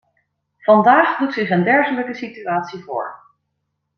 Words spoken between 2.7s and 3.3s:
voor.